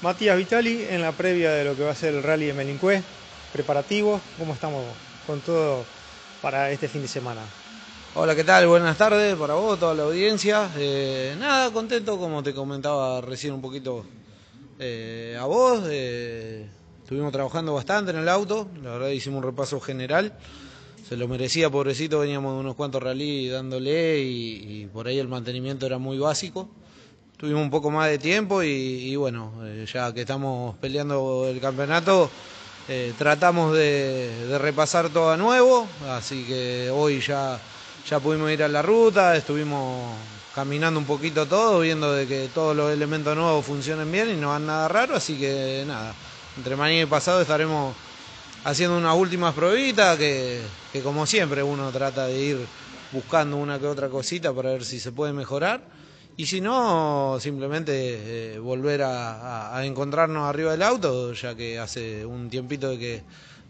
[0.00, 3.02] Matías Vitali en la previa de lo que va a ser el rally de Melincue,
[3.52, 4.84] preparativos, ¿cómo estamos
[5.26, 5.84] con todo
[6.40, 7.40] para este fin de semana?
[8.14, 8.68] Hola, ¿qué tal?
[8.68, 10.70] Buenas tardes para vos, toda la audiencia.
[10.76, 14.04] Eh, nada, contento, como te comentaba recién un poquito
[14.78, 15.82] eh, a vos.
[15.90, 16.68] Eh,
[17.02, 20.32] estuvimos trabajando bastante en el auto, la verdad hicimos un repaso general.
[21.08, 25.26] Se lo merecía, pobrecito, veníamos de unos cuantos rally dándole y, y por ahí el
[25.26, 26.68] mantenimiento era muy básico
[27.38, 32.28] tuvimos un poco más de tiempo y, bueno, eh, ya que estamos peleando el campeonato,
[32.88, 37.58] eh, tratamos de, repasar todo a nuevo, así que hoy ya,
[38.08, 40.16] ya pudimos ir a la ruta, estuvimos
[40.52, 44.48] caminando un poquito todo, viendo de que todos los elementos nuevos funcionen bien y no
[44.48, 46.12] van nada raro, así que nada,
[46.56, 47.94] entre mañana y pasado estaremos
[48.64, 50.64] haciendo unas últimas probitas que
[51.04, 52.58] como siempre uno trata de ir
[53.12, 55.80] buscando una que otra cosita para ver si se puede mejorar
[56.38, 62.48] y si no, simplemente eh, volver a, encontrarnos arriba del auto, ya que hace un
[62.48, 63.22] tiempito de que,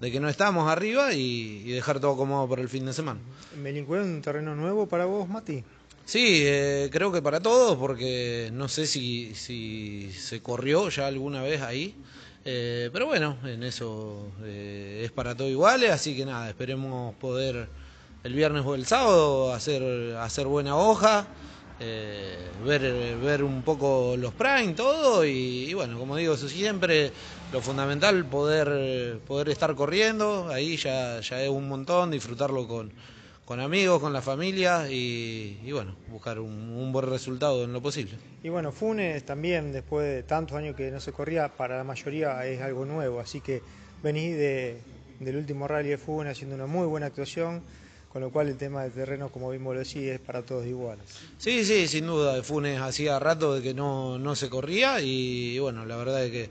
[0.00, 3.20] de que no estamos arriba y, dejar todo cómodo para el fin de semana.
[3.56, 5.62] ¿Melincue un terreno nuevo para vos, Mati?
[6.06, 11.42] Sí, eh, creo que para todos, porque no sé si, si se corrió ya alguna
[11.42, 11.94] vez ahí.
[12.44, 17.68] Eh, pero bueno, en eso es para todo igual, así que nada, esperemos poder
[18.24, 21.28] el viernes o el sábado hacer, hacer buena hoja.
[21.78, 27.12] Eh, ver, ver un poco los prime, todo, y, bueno, como digo, eso siempre
[27.52, 32.92] lo fundamental, poder, poder estar corriendo, ahí ya, ya es un montón, disfrutarlo con,
[33.46, 38.14] con amigos, con la familia y, bueno, buscar un, buen resultado en lo posible.
[38.42, 42.44] Y bueno, Funes también, después de tantos años que no se corría, para la mayoría
[42.46, 43.62] es algo nuevo, así que
[44.02, 44.80] venís de,
[45.20, 47.62] del último rally de Funes haciendo una muy buena actuación
[48.12, 51.04] con lo cual el tema de terreno, como vimos lo es para todos iguales.
[51.38, 55.84] Sí, sí, sin duda, Funes hacía rato de que no, no se corría y, bueno,
[55.84, 56.50] la verdad es que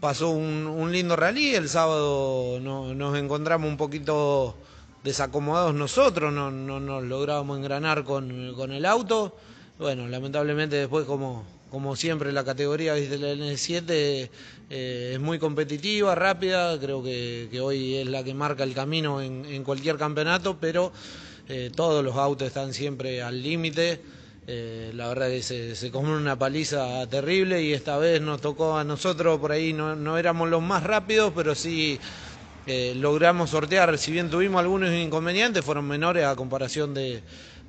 [0.00, 4.56] pasó un, lindo rally, el sábado nos encontramos un poquito
[5.04, 9.36] desacomodados nosotros, no, no nos lográbamos engranar con, con el auto,
[9.78, 14.28] bueno, lamentablemente después como como siempre la categoría de la N7
[14.68, 19.64] eh, es muy competitiva, rápida, creo que, hoy es la que marca el camino en,
[19.64, 20.92] cualquier campeonato, pero
[21.48, 24.02] eh, todos los autos están siempre al límite.
[24.46, 28.76] Eh, la verdad que se, se come una paliza terrible y esta vez nos tocó
[28.76, 31.98] a nosotros, por ahí no, no éramos los más rápidos, pero sí
[32.66, 37.22] logramos sortear, si bien tuvimos algunos inconvenientes, fueron menores a comparación de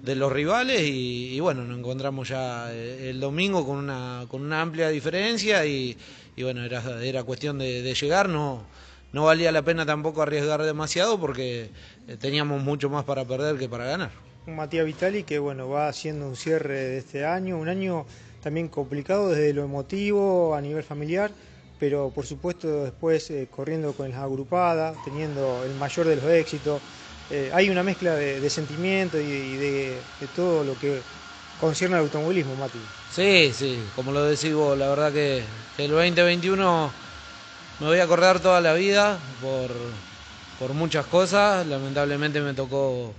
[0.04, 4.62] de los rivales y, bueno, nos encontramos ya eh, el domingo con una, con una
[4.62, 5.98] amplia diferencia y,
[6.38, 8.64] bueno, era, era cuestión de, llegar, no,
[9.14, 11.70] no valía la pena tampoco arriesgar demasiado porque
[12.10, 14.12] eh, teníamos mucho más para perder que para ganar.
[14.46, 18.06] Matías Vitali que bueno, va haciendo un cierre de este año, un año
[18.44, 21.31] también complicado desde lo emotivo a nivel familiar,
[21.80, 26.82] pero por supuesto después eh, corriendo con la agrupada, teniendo el mayor de los éxitos,
[27.30, 29.98] eh, hay una mezcla de, sentimientos y, de,
[30.36, 31.02] todo lo que
[31.60, 32.80] concierne al automovilismo, Mati.
[33.12, 35.44] Sí, sí, como lo decís vos, la verdad que,
[35.78, 36.92] el 2021
[37.80, 39.72] me voy a acordar toda la vida por,
[40.60, 41.66] por muchas cosas.
[41.66, 43.14] Lamentablemente me tocó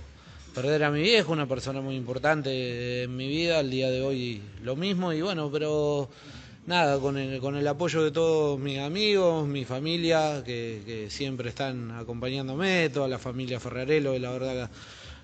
[0.53, 4.41] perder a mi viejo, una persona muy importante en mi vida, al día de hoy
[4.63, 6.07] lo mismo, y bueno, pero
[6.65, 11.91] nada, con el, con el apoyo de todos mis amigos, mi familia, que, siempre están
[11.91, 14.69] acompañándome, toda la familia Ferrarelo, la verdad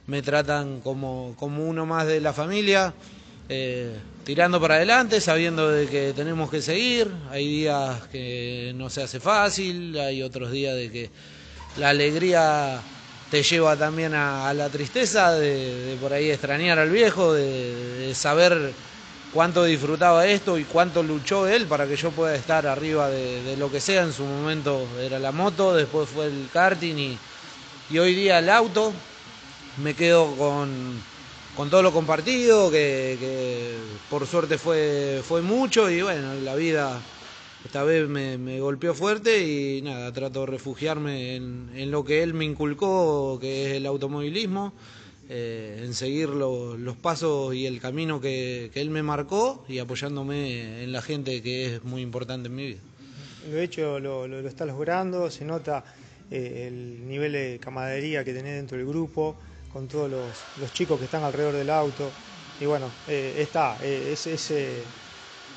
[0.07, 2.93] me tratan como, como uno más de la familia,
[3.49, 9.03] eh, tirando para adelante, sabiendo de que tenemos que seguir, hay días que no se
[9.03, 11.09] hace fácil, hay otros días de que
[11.77, 12.81] la alegría
[13.29, 18.73] te lleva también a, la tristeza de, por ahí extrañar al viejo, de saber
[19.33, 23.71] cuánto disfrutaba esto y cuánto luchó él para que yo pueda estar arriba de, lo
[23.71, 24.03] que sea.
[24.03, 27.17] En su momento era la moto, después fue el karting y,
[27.89, 28.93] y hoy día el auto.
[29.81, 31.01] Me quedo con,
[31.55, 33.77] con todo lo compartido, que,
[34.09, 36.99] por suerte fue, fue mucho y bueno, la vida
[37.63, 42.33] esta vez me, golpeó fuerte y nada, trato de refugiarme en, en lo que él
[42.33, 44.73] me inculcó, que es el automovilismo.
[45.33, 50.91] Eh, en seguir los pasos y el camino que, él me marcó y apoyándome en
[50.91, 52.79] la gente que es muy importante en mi vida.
[53.49, 55.85] De hecho, lo, lo, está logrando, se nota
[56.29, 59.37] eh, el nivel de camaradería que tenés dentro del grupo,
[59.71, 62.11] con todos los, chicos que están alrededor del auto.
[62.59, 64.33] Y bueno, eh, está, ese,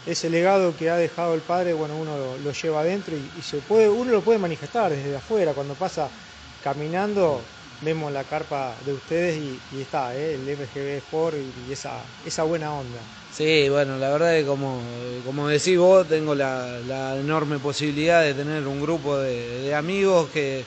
[0.06, 3.88] ese, legado que ha dejado el padre, bueno, uno lo, lleva adentro y, se puede,
[3.88, 6.08] uno lo puede manifestar desde afuera, cuando pasa
[6.62, 7.40] caminando
[7.80, 9.40] vemos la carpa de ustedes
[9.72, 10.34] y, está, ¿eh?
[10.34, 11.36] el MGB Sport
[11.68, 13.00] y, esa, esa buena onda.
[13.32, 14.80] Sí, bueno, la verdad es que como,
[15.24, 20.64] como decís vos, tengo la, enorme posibilidad de tener un grupo de, amigos que,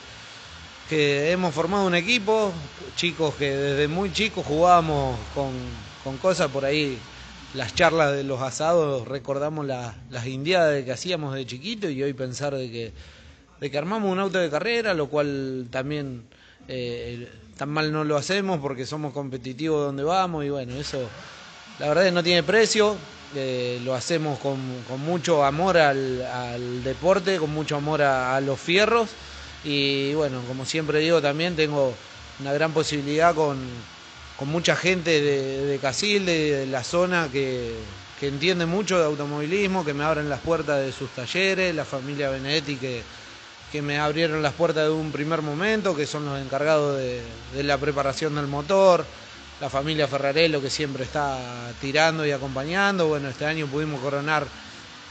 [0.89, 2.51] que hemos formado un equipo,
[2.95, 5.51] chicos que desde muy chicos jugábamos con,
[6.03, 6.99] con cosas por ahí,
[7.53, 12.53] las charlas de los asados, recordamos las indiadas que hacíamos de chiquito y hoy pensar
[12.55, 12.93] de que,
[13.59, 16.23] de que armamos un auto de carrera, lo cual también
[16.67, 17.27] eh,
[17.57, 21.09] tan mal no lo hacemos porque somos competitivos donde vamos y bueno, eso
[21.79, 22.95] la verdad es que no tiene precio,
[23.35, 24.57] eh, lo hacemos con,
[24.99, 29.09] mucho amor al, deporte, con mucho amor a, los fierros
[29.63, 31.93] y bueno, como siempre digo también tengo
[32.39, 33.57] una gran posibilidad con,
[34.41, 37.73] mucha gente de, de Casilde, de la zona que,
[38.19, 42.29] que entiende mucho de automovilismo, que me abren las puertas de sus talleres, la familia
[42.29, 43.03] Benedetti que
[43.71, 47.77] que me abrieron las puertas de un primer momento, que son los encargados de, la
[47.77, 49.05] preparación del motor,
[49.59, 51.37] la familia Ferrarello que siempre está
[51.81, 53.07] tirando y acompañando.
[53.07, 54.47] Bueno, este año pudimos coronar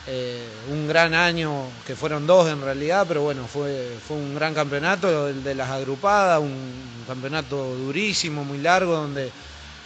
[0.06, 4.54] eh, un gran año, que fueron dos en realidad, pero bueno, fue, fue un gran
[4.54, 9.30] campeonato, el de las agrupadas, un campeonato durísimo, muy largo, donde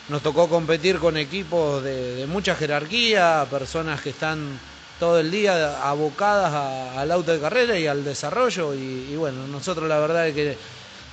[0.08, 4.58] nos tocó competir con equipos de mucha jerarquía, personas que están
[5.00, 6.52] todo el día abocadas
[6.94, 10.58] al auto de carrera y al desarrollo y, bueno, nosotros la verdad es que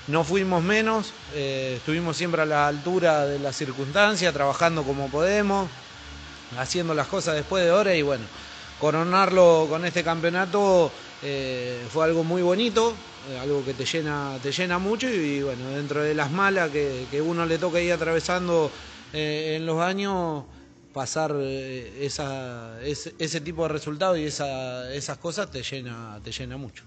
[0.07, 5.69] no fuimos menos, eh, estuvimos siempre a la altura de las circunstancias, trabajando como podemos,
[6.60, 8.25] haciendo las cosas después de hora y bueno,
[8.80, 10.92] coronarlo con este campeonato
[11.24, 12.94] eh, fue algo muy bonito,
[13.31, 17.06] eh, algo que te llena, te llena mucho y, bueno, dentro de las malas que,
[17.10, 18.69] que uno le toca ir atravesando
[19.13, 20.44] en los años,
[20.98, 26.58] pasar eh, esa, ese, tipo de resultados y esa, esas cosas te llena, te llena
[26.58, 26.84] mucho.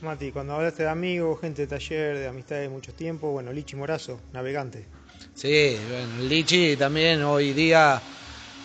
[0.00, 3.76] Mati, cuando hablaste de amigos, gente de taller, de amistad de mucho tiempo, bueno, Lichi
[3.76, 4.86] Morazo, navegante.
[5.34, 8.00] Sí, bueno, Lichi también hoy día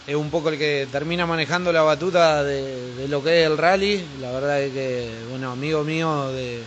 [0.07, 3.57] es un poco el que termina manejando la batuta de, de lo que es el
[3.57, 4.01] rally.
[4.21, 6.63] La verdad es que, bueno, amigo mío de,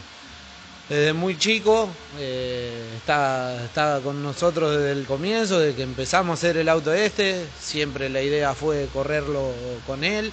[0.89, 1.89] desde muy chico,
[2.19, 7.47] eh, está, con nosotros desde el comienzo, desde que empezamos a hacer el auto este,
[7.61, 9.53] siempre la idea fue correrlo
[9.87, 10.33] con él.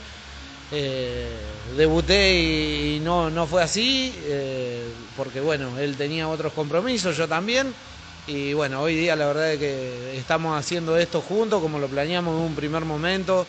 [0.72, 1.28] Eh,
[1.76, 4.84] debuté y, no, no fue así, eh,
[5.18, 7.74] porque bueno, él tenía otros compromisos, yo también.
[8.26, 12.34] Y bueno, hoy día la verdad es que estamos haciendo esto juntos, como lo planeamos
[12.34, 13.46] en un primer momento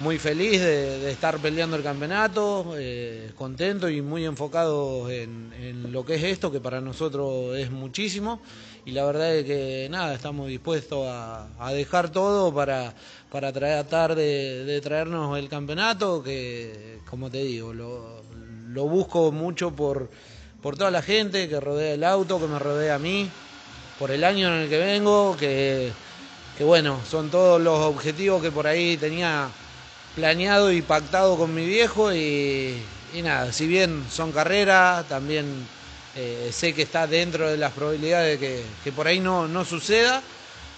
[0.00, 6.14] muy feliz de, estar peleando el campeonato, eh, contento y muy enfocado en, lo que
[6.14, 8.40] es esto, que para nosotros es muchísimo.
[8.86, 12.94] Y la verdad es que nada, estamos dispuestos a, dejar todo para,
[13.30, 18.22] para tratar de, traernos el campeonato, que como te digo, lo,
[18.88, 20.08] busco mucho por,
[20.62, 23.28] por toda la gente que rodea el auto, que me rodea a mí,
[23.98, 25.92] por el año en el que vengo, que,
[26.56, 29.50] que bueno, son todos los objetivos que por ahí tenía
[30.14, 32.82] planeado y pactado con mi viejo y,
[33.22, 35.46] nada, si bien son carreras, también
[36.16, 40.22] eh, sé que está dentro de las probabilidades de que, por ahí no, no suceda.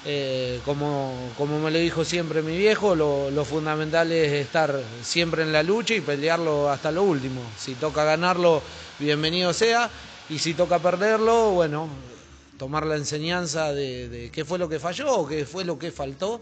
[0.05, 5.53] Eh, como, como me lo dijo siempre mi viejo, lo, fundamental es estar siempre en
[5.53, 7.41] la lucha y pelearlo hasta lo último.
[7.57, 8.63] Si toca ganarlo,
[8.99, 9.89] bienvenido sea,
[10.29, 11.89] y si toca perderlo, bueno,
[12.59, 15.93] tomar la enseñanza de, de qué fue lo que falló o qué fue lo que
[15.93, 16.41] faltó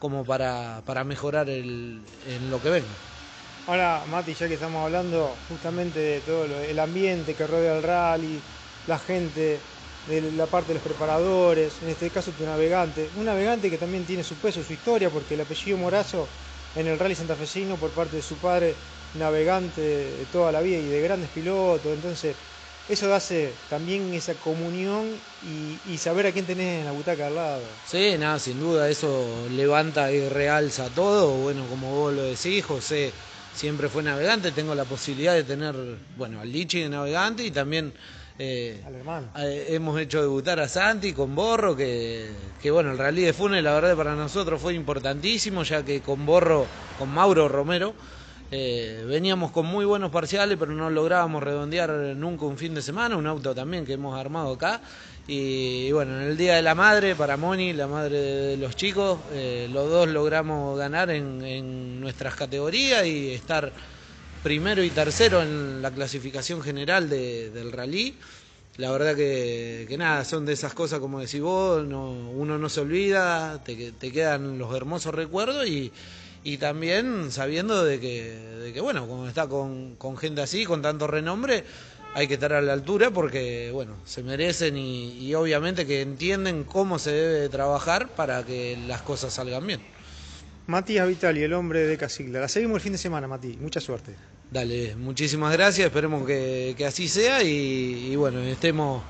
[0.00, 2.88] como para, para mejorar el, en lo que venga.
[3.68, 8.40] Ahora, Mati, ya que estamos hablando justamente de todo el ambiente que rodea el rally,
[8.88, 9.60] la gente,
[10.08, 14.04] de la parte de los preparadores, en este caso tu navegante, un navegante que también
[14.04, 16.26] tiene su peso, su historia, porque el apellido Morazo
[16.74, 18.74] en el rally santafesino por parte de su padre,
[19.18, 22.34] navegante toda la vida y de grandes pilotos, entonces
[22.90, 25.06] eso hace también esa comunión
[25.86, 27.62] y, saber a quién tenés en la butaca al lado.
[27.86, 31.36] Sí, nada, sin duda, eso levanta y realza todo.
[31.36, 33.12] Bueno, como vos lo decís, José
[33.54, 35.74] siempre fue navegante, tengo la posibilidad de tener,
[36.16, 37.92] bueno, al Lichi de navegante y también
[38.38, 38.82] eh,
[39.36, 42.30] eh, hemos hecho debutar a Santi con Borro, que,
[42.62, 46.24] que, bueno, el rally de Funes la verdad para nosotros fue importantísimo, ya que con
[46.24, 46.66] Borro,
[46.98, 47.94] con Mauro Romero,
[48.52, 53.16] eh, veníamos con muy buenos parciales, pero no lográbamos redondear nunca un fin de semana,
[53.16, 54.80] un auto también que hemos armado acá.
[55.28, 59.20] Y, bueno, en el Día de la Madre, para Moni, la madre de los chicos,
[59.32, 63.70] eh, los dos logramos ganar en, nuestras categorías y estar
[64.42, 68.16] primero y tercero en la clasificación general del rally.
[68.78, 73.62] La verdad que, nada, son de esas cosas como decís vos, uno no se olvida,
[73.62, 75.92] te, te quedan los hermosos recuerdos y,
[76.42, 80.82] y también sabiendo de que, de que bueno, como está con, con, gente así, con
[80.82, 81.64] tanto renombre,
[82.14, 86.98] hay que estar a la altura porque, bueno, se merecen y, obviamente que entienden cómo
[86.98, 89.80] se debe trabajar para que las cosas salgan bien.
[90.66, 92.40] Matías Vitali, el hombre de Casigla.
[92.40, 93.56] La seguimos el fin de semana, Mati.
[93.60, 94.14] Mucha suerte.
[94.50, 95.86] Dale, muchísimas gracias.
[95.86, 99.02] Esperemos que, así sea y, bueno, estemos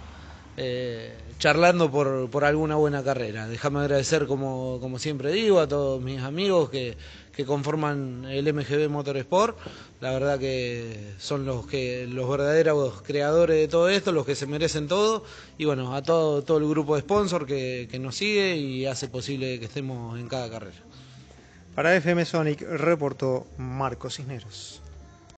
[0.56, 3.48] eh, charlando por, por, alguna buena carrera.
[3.48, 6.98] Déjame agradecer, como, como siempre digo, a todos mis amigos que,
[7.34, 9.58] que conforman el MGB Motorsport.
[10.00, 14.46] La verdad que son los que los verdaderos creadores de todo esto, los que se
[14.46, 15.24] merecen todo.
[15.56, 19.08] Y bueno, a todo, todo el grupo de sponsor que, que nos sigue y hace
[19.08, 20.76] posible que estemos en cada carrera.
[21.74, 24.82] Para FM Sonic reportó Marcos Cisneros.